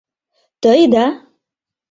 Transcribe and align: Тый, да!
Тый, 0.61 0.81
да! 0.93 1.05